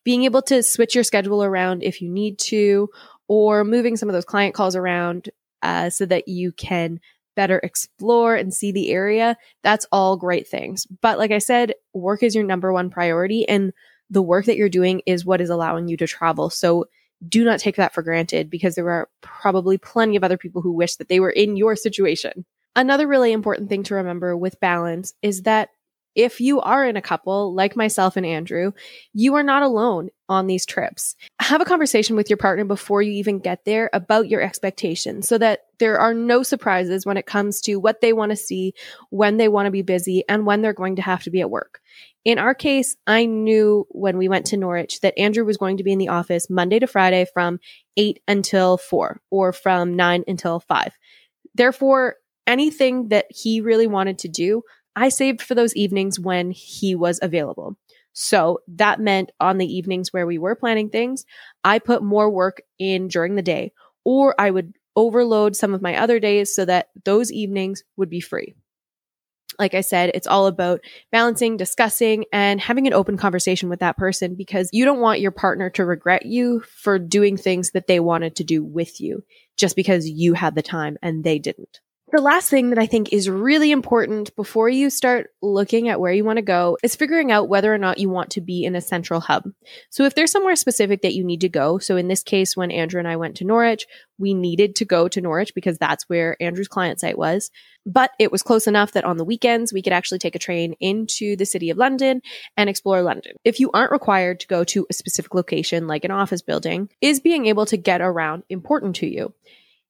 being 0.04 0.24
able 0.24 0.40
to 0.42 0.62
switch 0.62 0.94
your 0.94 1.04
schedule 1.04 1.44
around 1.44 1.82
if 1.82 2.00
you 2.00 2.08
need 2.08 2.38
to, 2.38 2.88
or 3.28 3.62
moving 3.62 3.96
some 3.96 4.08
of 4.08 4.14
those 4.14 4.24
client 4.24 4.54
calls 4.54 4.74
around 4.74 5.28
uh, 5.62 5.90
so 5.90 6.06
that 6.06 6.26
you 6.26 6.50
can 6.52 6.98
better 7.36 7.60
explore 7.62 8.34
and 8.36 8.54
see 8.54 8.72
the 8.72 8.90
area. 8.90 9.36
That's 9.62 9.86
all 9.92 10.16
great 10.16 10.48
things. 10.48 10.86
But 11.02 11.18
like 11.18 11.30
I 11.30 11.38
said, 11.38 11.74
work 11.92 12.22
is 12.22 12.34
your 12.34 12.44
number 12.44 12.72
one 12.72 12.88
priority, 12.88 13.46
and 13.46 13.72
the 14.08 14.22
work 14.22 14.46
that 14.46 14.56
you're 14.56 14.70
doing 14.70 15.02
is 15.04 15.26
what 15.26 15.42
is 15.42 15.50
allowing 15.50 15.88
you 15.88 15.98
to 15.98 16.06
travel. 16.06 16.48
So 16.48 16.86
do 17.26 17.44
not 17.44 17.60
take 17.60 17.76
that 17.76 17.94
for 17.94 18.02
granted 18.02 18.50
because 18.50 18.74
there 18.74 18.90
are 18.90 19.08
probably 19.20 19.78
plenty 19.78 20.16
of 20.16 20.24
other 20.24 20.36
people 20.36 20.62
who 20.62 20.72
wish 20.72 20.96
that 20.96 21.08
they 21.08 21.20
were 21.20 21.30
in 21.30 21.56
your 21.56 21.76
situation. 21.76 22.44
Another 22.76 23.08
really 23.08 23.32
important 23.32 23.68
thing 23.68 23.82
to 23.84 23.96
remember 23.96 24.36
with 24.36 24.60
balance 24.60 25.14
is 25.22 25.42
that 25.42 25.70
if 26.18 26.40
you 26.40 26.60
are 26.60 26.84
in 26.84 26.96
a 26.96 27.00
couple 27.00 27.54
like 27.54 27.76
myself 27.76 28.16
and 28.16 28.26
Andrew, 28.26 28.72
you 29.14 29.36
are 29.36 29.44
not 29.44 29.62
alone 29.62 30.08
on 30.28 30.48
these 30.48 30.66
trips. 30.66 31.14
Have 31.38 31.60
a 31.60 31.64
conversation 31.64 32.16
with 32.16 32.28
your 32.28 32.36
partner 32.36 32.64
before 32.64 33.00
you 33.00 33.12
even 33.12 33.38
get 33.38 33.64
there 33.64 33.88
about 33.92 34.28
your 34.28 34.42
expectations 34.42 35.28
so 35.28 35.38
that 35.38 35.60
there 35.78 36.00
are 36.00 36.12
no 36.12 36.42
surprises 36.42 37.06
when 37.06 37.16
it 37.16 37.26
comes 37.26 37.60
to 37.60 37.76
what 37.76 38.00
they 38.00 38.12
want 38.12 38.30
to 38.30 38.36
see, 38.36 38.74
when 39.10 39.36
they 39.36 39.46
want 39.46 39.66
to 39.66 39.70
be 39.70 39.82
busy, 39.82 40.24
and 40.28 40.44
when 40.44 40.60
they're 40.60 40.72
going 40.72 40.96
to 40.96 41.02
have 41.02 41.22
to 41.22 41.30
be 41.30 41.40
at 41.40 41.50
work. 41.50 41.80
In 42.24 42.40
our 42.40 42.52
case, 42.52 42.96
I 43.06 43.24
knew 43.24 43.86
when 43.90 44.18
we 44.18 44.28
went 44.28 44.46
to 44.46 44.56
Norwich 44.56 44.98
that 45.02 45.16
Andrew 45.16 45.44
was 45.44 45.56
going 45.56 45.76
to 45.76 45.84
be 45.84 45.92
in 45.92 46.00
the 46.00 46.08
office 46.08 46.50
Monday 46.50 46.80
to 46.80 46.88
Friday 46.88 47.26
from 47.32 47.60
8 47.96 48.20
until 48.26 48.76
4 48.76 49.20
or 49.30 49.52
from 49.52 49.94
9 49.94 50.24
until 50.26 50.58
5. 50.58 50.98
Therefore, 51.54 52.16
anything 52.48 53.10
that 53.10 53.26
he 53.28 53.60
really 53.60 53.86
wanted 53.86 54.18
to 54.18 54.28
do, 54.28 54.62
I 54.98 55.10
saved 55.10 55.42
for 55.42 55.54
those 55.54 55.76
evenings 55.76 56.18
when 56.18 56.50
he 56.50 56.96
was 56.96 57.20
available. 57.22 57.76
So 58.14 58.58
that 58.66 58.98
meant 58.98 59.30
on 59.38 59.58
the 59.58 59.76
evenings 59.76 60.12
where 60.12 60.26
we 60.26 60.38
were 60.38 60.56
planning 60.56 60.90
things, 60.90 61.24
I 61.62 61.78
put 61.78 62.02
more 62.02 62.28
work 62.28 62.62
in 62.80 63.06
during 63.06 63.36
the 63.36 63.42
day, 63.42 63.70
or 64.04 64.34
I 64.40 64.50
would 64.50 64.74
overload 64.96 65.54
some 65.54 65.72
of 65.72 65.82
my 65.82 65.96
other 65.96 66.18
days 66.18 66.52
so 66.52 66.64
that 66.64 66.88
those 67.04 67.30
evenings 67.30 67.84
would 67.96 68.10
be 68.10 68.18
free. 68.18 68.54
Like 69.56 69.74
I 69.74 69.82
said, 69.82 70.10
it's 70.14 70.26
all 70.26 70.48
about 70.48 70.80
balancing, 71.12 71.56
discussing, 71.56 72.24
and 72.32 72.60
having 72.60 72.88
an 72.88 72.92
open 72.92 73.16
conversation 73.16 73.68
with 73.68 73.78
that 73.78 73.96
person 73.96 74.34
because 74.34 74.68
you 74.72 74.84
don't 74.84 75.00
want 75.00 75.20
your 75.20 75.30
partner 75.30 75.70
to 75.70 75.84
regret 75.84 76.26
you 76.26 76.64
for 76.82 76.98
doing 76.98 77.36
things 77.36 77.70
that 77.70 77.86
they 77.86 78.00
wanted 78.00 78.34
to 78.36 78.44
do 78.44 78.64
with 78.64 79.00
you 79.00 79.22
just 79.56 79.76
because 79.76 80.08
you 80.08 80.34
had 80.34 80.56
the 80.56 80.62
time 80.62 80.98
and 81.02 81.22
they 81.22 81.38
didn't. 81.38 81.80
The 82.10 82.22
last 82.22 82.48
thing 82.48 82.70
that 82.70 82.78
I 82.78 82.86
think 82.86 83.12
is 83.12 83.28
really 83.28 83.70
important 83.70 84.34
before 84.34 84.70
you 84.70 84.88
start 84.88 85.28
looking 85.42 85.90
at 85.90 86.00
where 86.00 86.12
you 86.12 86.24
want 86.24 86.38
to 86.38 86.42
go 86.42 86.78
is 86.82 86.96
figuring 86.96 87.30
out 87.30 87.50
whether 87.50 87.72
or 87.72 87.76
not 87.76 87.98
you 87.98 88.08
want 88.08 88.30
to 88.30 88.40
be 88.40 88.64
in 88.64 88.74
a 88.74 88.80
central 88.80 89.20
hub. 89.20 89.44
So 89.90 90.04
if 90.04 90.14
there's 90.14 90.32
somewhere 90.32 90.56
specific 90.56 91.02
that 91.02 91.12
you 91.12 91.22
need 91.22 91.42
to 91.42 91.50
go, 91.50 91.76
so 91.76 91.98
in 91.98 92.08
this 92.08 92.22
case, 92.22 92.56
when 92.56 92.70
Andrew 92.70 92.98
and 92.98 93.06
I 93.06 93.16
went 93.16 93.36
to 93.36 93.44
Norwich, 93.44 93.86
we 94.16 94.32
needed 94.32 94.74
to 94.76 94.86
go 94.86 95.06
to 95.06 95.20
Norwich 95.20 95.54
because 95.54 95.76
that's 95.76 96.08
where 96.08 96.34
Andrew's 96.40 96.66
client 96.66 96.98
site 96.98 97.18
was. 97.18 97.50
But 97.84 98.12
it 98.18 98.32
was 98.32 98.42
close 98.42 98.66
enough 98.66 98.92
that 98.92 99.04
on 99.04 99.18
the 99.18 99.24
weekends, 99.24 99.74
we 99.74 99.82
could 99.82 99.92
actually 99.92 100.18
take 100.18 100.34
a 100.34 100.38
train 100.38 100.76
into 100.80 101.36
the 101.36 101.44
city 101.44 101.68
of 101.68 101.76
London 101.76 102.22
and 102.56 102.70
explore 102.70 103.02
London. 103.02 103.32
If 103.44 103.60
you 103.60 103.70
aren't 103.74 103.92
required 103.92 104.40
to 104.40 104.46
go 104.46 104.64
to 104.64 104.86
a 104.88 104.94
specific 104.94 105.34
location 105.34 105.86
like 105.86 106.06
an 106.06 106.10
office 106.10 106.40
building, 106.40 106.88
is 107.02 107.20
being 107.20 107.44
able 107.44 107.66
to 107.66 107.76
get 107.76 108.00
around 108.00 108.44
important 108.48 108.96
to 108.96 109.06
you? 109.06 109.34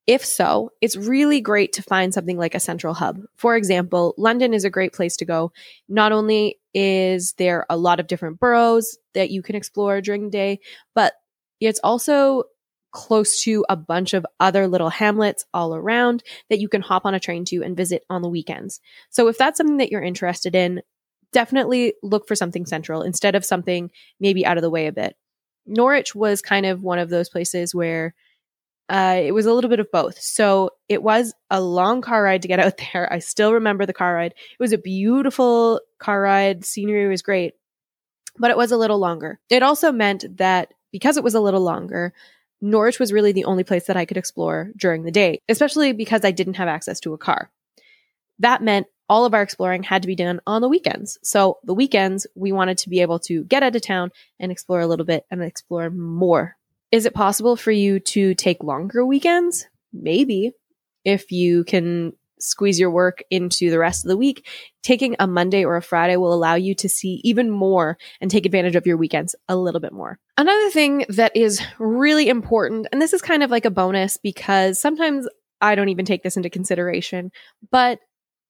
If 0.08 0.24
so, 0.24 0.70
it's 0.80 0.96
really 0.96 1.42
great 1.42 1.74
to 1.74 1.82
find 1.82 2.14
something 2.14 2.38
like 2.38 2.54
a 2.54 2.60
central 2.60 2.94
hub. 2.94 3.20
For 3.36 3.56
example, 3.56 4.14
London 4.16 4.54
is 4.54 4.64
a 4.64 4.70
great 4.70 4.94
place 4.94 5.18
to 5.18 5.26
go. 5.26 5.52
Not 5.86 6.12
only 6.12 6.58
is 6.72 7.34
there 7.34 7.66
a 7.68 7.76
lot 7.76 8.00
of 8.00 8.06
different 8.06 8.40
boroughs 8.40 8.96
that 9.12 9.28
you 9.30 9.42
can 9.42 9.54
explore 9.54 10.00
during 10.00 10.24
the 10.24 10.30
day, 10.30 10.60
but 10.94 11.12
it's 11.60 11.78
also 11.84 12.44
close 12.90 13.42
to 13.42 13.66
a 13.68 13.76
bunch 13.76 14.14
of 14.14 14.24
other 14.40 14.66
little 14.66 14.88
hamlets 14.88 15.44
all 15.52 15.74
around 15.74 16.22
that 16.48 16.58
you 16.58 16.70
can 16.70 16.80
hop 16.80 17.04
on 17.04 17.12
a 17.12 17.20
train 17.20 17.44
to 17.44 17.62
and 17.62 17.76
visit 17.76 18.02
on 18.08 18.22
the 18.22 18.30
weekends. 18.30 18.80
So 19.10 19.28
if 19.28 19.36
that's 19.36 19.58
something 19.58 19.76
that 19.76 19.92
you're 19.92 20.00
interested 20.00 20.54
in, 20.54 20.80
definitely 21.34 21.92
look 22.02 22.26
for 22.26 22.34
something 22.34 22.64
central 22.64 23.02
instead 23.02 23.34
of 23.34 23.44
something 23.44 23.90
maybe 24.20 24.46
out 24.46 24.56
of 24.56 24.62
the 24.62 24.70
way 24.70 24.86
a 24.86 24.92
bit. 24.92 25.16
Norwich 25.66 26.14
was 26.14 26.40
kind 26.40 26.64
of 26.64 26.82
one 26.82 26.98
of 26.98 27.10
those 27.10 27.28
places 27.28 27.74
where 27.74 28.14
uh, 28.88 29.20
it 29.22 29.32
was 29.32 29.46
a 29.46 29.52
little 29.52 29.68
bit 29.68 29.80
of 29.80 29.90
both. 29.92 30.18
So 30.20 30.70
it 30.88 31.02
was 31.02 31.34
a 31.50 31.60
long 31.60 32.00
car 32.00 32.22
ride 32.22 32.42
to 32.42 32.48
get 32.48 32.58
out 32.58 32.78
there. 32.92 33.12
I 33.12 33.18
still 33.18 33.52
remember 33.52 33.86
the 33.86 33.92
car 33.92 34.14
ride. 34.14 34.32
It 34.32 34.60
was 34.60 34.72
a 34.72 34.78
beautiful 34.78 35.80
car 35.98 36.20
ride. 36.20 36.64
Scenery 36.64 37.08
was 37.08 37.22
great, 37.22 37.54
but 38.38 38.50
it 38.50 38.56
was 38.56 38.72
a 38.72 38.76
little 38.76 38.98
longer. 38.98 39.40
It 39.50 39.62
also 39.62 39.92
meant 39.92 40.24
that 40.38 40.72
because 40.90 41.16
it 41.16 41.24
was 41.24 41.34
a 41.34 41.40
little 41.40 41.60
longer, 41.60 42.14
Norwich 42.60 42.98
was 42.98 43.12
really 43.12 43.32
the 43.32 43.44
only 43.44 43.62
place 43.62 43.86
that 43.86 43.96
I 43.96 44.04
could 44.04 44.16
explore 44.16 44.70
during 44.76 45.04
the 45.04 45.10
day, 45.10 45.42
especially 45.48 45.92
because 45.92 46.24
I 46.24 46.30
didn't 46.30 46.54
have 46.54 46.68
access 46.68 46.98
to 47.00 47.14
a 47.14 47.18
car. 47.18 47.50
That 48.40 48.62
meant 48.62 48.86
all 49.08 49.24
of 49.24 49.34
our 49.34 49.42
exploring 49.42 49.82
had 49.82 50.02
to 50.02 50.08
be 50.08 50.14
done 50.14 50.40
on 50.46 50.60
the 50.60 50.68
weekends. 50.68 51.18
So 51.22 51.58
the 51.64 51.74
weekends, 51.74 52.26
we 52.34 52.52
wanted 52.52 52.78
to 52.78 52.90
be 52.90 53.00
able 53.00 53.18
to 53.20 53.44
get 53.44 53.62
out 53.62 53.74
of 53.74 53.82
town 53.82 54.10
and 54.38 54.52
explore 54.52 54.80
a 54.80 54.86
little 54.86 55.06
bit 55.06 55.24
and 55.30 55.42
explore 55.42 55.88
more 55.88 56.57
is 56.90 57.06
it 57.06 57.14
possible 57.14 57.56
for 57.56 57.70
you 57.70 58.00
to 58.00 58.34
take 58.34 58.62
longer 58.62 59.04
weekends? 59.04 59.66
Maybe. 59.92 60.52
If 61.04 61.30
you 61.32 61.64
can 61.64 62.12
squeeze 62.40 62.78
your 62.78 62.90
work 62.90 63.22
into 63.30 63.70
the 63.70 63.78
rest 63.78 64.04
of 64.04 64.08
the 64.08 64.16
week, 64.16 64.46
taking 64.82 65.16
a 65.18 65.26
Monday 65.26 65.64
or 65.64 65.76
a 65.76 65.82
Friday 65.82 66.16
will 66.16 66.32
allow 66.32 66.54
you 66.54 66.74
to 66.76 66.88
see 66.88 67.20
even 67.24 67.50
more 67.50 67.98
and 68.20 68.30
take 68.30 68.46
advantage 68.46 68.76
of 68.76 68.86
your 68.86 68.96
weekends 68.96 69.34
a 69.48 69.56
little 69.56 69.80
bit 69.80 69.92
more. 69.92 70.18
Another 70.36 70.70
thing 70.70 71.04
that 71.08 71.36
is 71.36 71.60
really 71.78 72.28
important, 72.28 72.86
and 72.92 73.02
this 73.02 73.12
is 73.12 73.22
kind 73.22 73.42
of 73.42 73.50
like 73.50 73.64
a 73.64 73.70
bonus 73.70 74.16
because 74.16 74.80
sometimes 74.80 75.28
I 75.60 75.74
don't 75.74 75.88
even 75.88 76.04
take 76.04 76.22
this 76.22 76.36
into 76.36 76.50
consideration, 76.50 77.30
but 77.70 77.98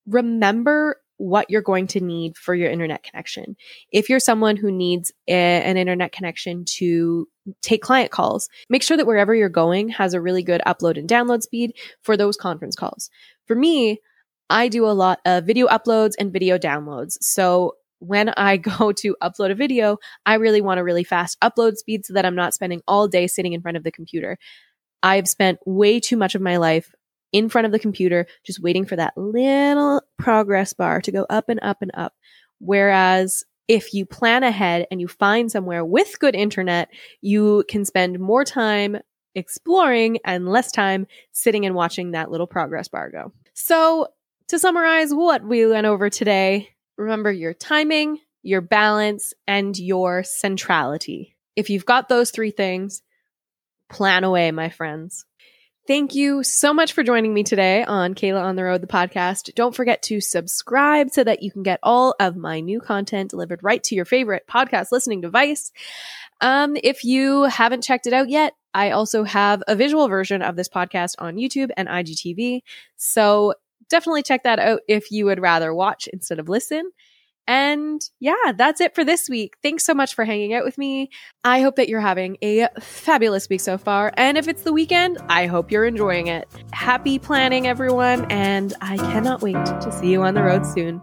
remember 0.05 0.97
what 1.17 1.49
you're 1.49 1.61
going 1.61 1.85
to 1.85 1.99
need 1.99 2.37
for 2.37 2.55
your 2.55 2.71
internet 2.71 3.03
connection. 3.03 3.57
If 3.91 4.07
you're 4.09 4.21
someone 4.21 4.55
who 4.55 4.71
needs 4.71 5.11
a, 5.27 5.33
an 5.33 5.75
internet 5.75 6.13
connection 6.13 6.63
to 6.77 7.27
take 7.61 7.81
client 7.81 8.11
calls, 8.11 8.49
make 8.69 8.83
sure 8.83 8.97
that 8.97 9.07
wherever 9.07 9.33
you're 9.33 9.49
going 9.49 9.89
has 9.89 10.13
a 10.13 10.21
really 10.21 10.43
good 10.43 10.61
upload 10.65 10.97
and 10.97 11.09
download 11.09 11.41
speed 11.41 11.73
for 12.01 12.17
those 12.17 12.37
conference 12.37 12.75
calls. 12.75 13.09
For 13.47 13.55
me, 13.55 13.99
I 14.49 14.67
do 14.67 14.85
a 14.85 14.91
lot 14.91 15.19
of 15.25 15.45
video 15.45 15.67
uploads 15.67 16.13
and 16.19 16.33
video 16.33 16.57
downloads. 16.57 17.17
So 17.21 17.75
when 17.99 18.29
I 18.29 18.57
go 18.79 18.91
to 18.91 19.15
upload 19.21 19.51
a 19.51 19.55
video, 19.55 19.97
I 20.25 20.35
really 20.35 20.61
want 20.61 20.79
a 20.79 20.83
really 20.83 21.03
fast 21.03 21.39
upload 21.41 21.75
speed 21.75 22.05
so 22.05 22.13
that 22.13 22.25
I'm 22.25 22.35
not 22.35 22.53
spending 22.53 22.81
all 22.87 23.07
day 23.07 23.27
sitting 23.27 23.53
in 23.53 23.61
front 23.61 23.77
of 23.77 23.83
the 23.83 23.91
computer. 23.91 24.37
I've 25.03 25.27
spent 25.27 25.59
way 25.65 25.99
too 25.99 26.17
much 26.17 26.35
of 26.35 26.41
my 26.41 26.57
life 26.57 26.93
in 27.31 27.47
front 27.47 27.65
of 27.65 27.71
the 27.71 27.79
computer, 27.79 28.25
just 28.43 28.61
waiting 28.61 28.85
for 28.85 28.95
that 28.95 29.15
little 29.15 30.01
progress 30.17 30.73
bar 30.73 30.99
to 31.01 31.11
go 31.11 31.25
up 31.29 31.47
and 31.47 31.59
up 31.61 31.77
and 31.81 31.91
up. 31.93 32.13
Whereas 32.59 33.43
if 33.69 33.93
you 33.93 34.03
plan 34.03 34.41
ahead 34.43 34.87
and 34.89 34.99
you 34.99 35.07
find 35.07 35.49
somewhere 35.49 35.85
with 35.85 36.19
good 36.19 36.35
internet, 36.35 36.89
you 37.21 37.63
can 37.69 37.85
spend 37.85 38.19
more 38.19 38.43
time 38.43 38.97
exploring 39.35 40.17
and 40.25 40.49
less 40.49 40.71
time 40.71 41.05
sitting 41.31 41.67
and 41.67 41.75
watching 41.75 42.11
that 42.11 42.31
little 42.31 42.47
progress 42.47 42.87
bar 42.87 43.11
go. 43.11 43.31
So, 43.53 44.07
to 44.47 44.57
summarize 44.57 45.13
what 45.13 45.43
we 45.43 45.67
went 45.67 45.85
over 45.85 46.09
today, 46.09 46.69
remember 46.97 47.31
your 47.31 47.53
timing, 47.53 48.17
your 48.41 48.61
balance, 48.61 49.35
and 49.47 49.77
your 49.77 50.23
centrality. 50.23 51.35
If 51.55 51.69
you've 51.69 51.85
got 51.85 52.09
those 52.09 52.31
three 52.31 52.49
things, 52.49 53.03
plan 53.87 54.23
away, 54.23 54.49
my 54.49 54.69
friends. 54.69 55.25
Thank 55.89 56.13
you 56.13 56.43
so 56.43 56.71
much 56.71 56.93
for 56.93 57.01
joining 57.01 57.33
me 57.33 57.41
today 57.41 57.83
on 57.83 58.13
Kayla 58.13 58.43
on 58.43 58.55
the 58.55 58.63
Road, 58.63 58.81
the 58.81 58.85
podcast. 58.85 59.55
Don't 59.55 59.73
forget 59.73 60.03
to 60.03 60.21
subscribe 60.21 61.09
so 61.09 61.23
that 61.23 61.41
you 61.41 61.51
can 61.51 61.63
get 61.63 61.79
all 61.81 62.13
of 62.19 62.35
my 62.35 62.59
new 62.59 62.79
content 62.79 63.31
delivered 63.31 63.63
right 63.63 63.81
to 63.85 63.95
your 63.95 64.05
favorite 64.05 64.43
podcast 64.47 64.91
listening 64.91 65.19
device. 65.19 65.71
Um, 66.41 66.77
if 66.83 67.03
you 67.03 67.45
haven't 67.45 67.81
checked 67.81 68.05
it 68.05 68.13
out 68.13 68.29
yet, 68.29 68.53
I 68.71 68.91
also 68.91 69.23
have 69.23 69.63
a 69.67 69.75
visual 69.75 70.07
version 70.09 70.43
of 70.43 70.55
this 70.55 70.69
podcast 70.69 71.15
on 71.17 71.37
YouTube 71.37 71.71
and 71.75 71.89
IGTV. 71.89 72.61
So 72.95 73.55
definitely 73.89 74.21
check 74.21 74.43
that 74.43 74.59
out 74.59 74.81
if 74.87 75.09
you 75.09 75.25
would 75.25 75.41
rather 75.41 75.73
watch 75.73 76.07
instead 76.13 76.37
of 76.37 76.47
listen. 76.47 76.91
And 77.49 77.99
yeah, 78.19 78.51
that's 78.55 78.79
it 78.79 78.93
for 78.93 79.03
this 79.03 79.27
week. 79.27 79.55
Thanks 79.63 79.83
so 79.83 79.95
much 79.95 80.13
for 80.13 80.23
hanging 80.23 80.53
out 80.53 80.63
with 80.63 80.77
me. 80.77 81.09
I 81.43 81.61
hope 81.61 81.77
that 81.77 81.89
you're 81.89 81.99
having 81.99 82.37
a 82.43 82.67
fabulous 82.79 83.49
week 83.49 83.61
so 83.61 83.79
far. 83.79 84.13
And 84.17 84.37
if 84.37 84.47
it's 84.47 84.61
the 84.61 84.71
weekend, 84.71 85.17
I 85.29 85.47
hope 85.47 85.71
you're 85.71 85.85
enjoying 85.85 86.27
it. 86.27 86.47
Happy 86.71 87.17
planning, 87.17 87.65
everyone. 87.65 88.31
And 88.31 88.75
I 88.81 88.97
cannot 88.97 89.41
wait 89.41 89.65
to 89.65 89.91
see 89.91 90.11
you 90.11 90.21
on 90.21 90.35
the 90.35 90.43
road 90.43 90.63
soon. 90.63 91.01